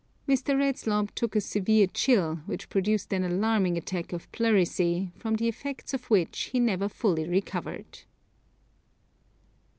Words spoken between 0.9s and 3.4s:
took a severe chill, which produced an